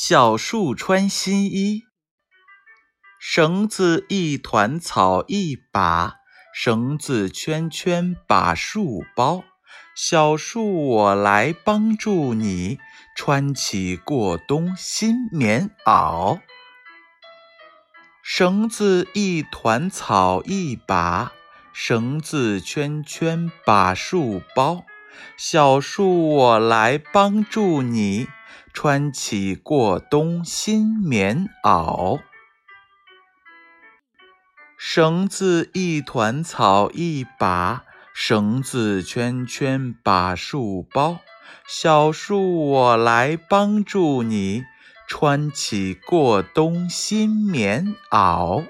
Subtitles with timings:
[0.00, 1.82] 小树穿新衣，
[3.18, 6.18] 绳子一团草一把，
[6.54, 9.42] 绳子圈圈把树包。
[9.96, 12.78] 小树我来帮助你，
[13.16, 16.38] 穿起过冬新棉袄。
[18.22, 21.32] 绳子一团草一把，
[21.72, 24.84] 绳子圈圈把树包。
[25.36, 28.28] 小树我来帮助你。
[28.72, 32.20] 穿起过冬新棉袄，
[34.76, 37.84] 绳子一团草一把，
[38.14, 41.20] 绳子圈圈把树包。
[41.66, 44.64] 小树我来帮助你，
[45.08, 48.66] 穿起过冬新棉袄。